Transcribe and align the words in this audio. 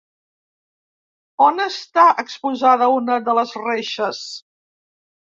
On 1.47 1.59
està 1.65 2.05
exposada 2.23 2.87
una 2.93 3.17
de 3.27 3.35
les 3.41 3.53
reixes? 3.65 4.23